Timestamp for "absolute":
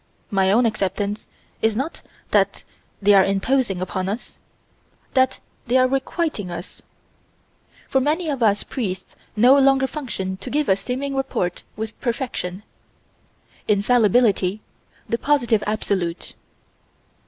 15.67-16.33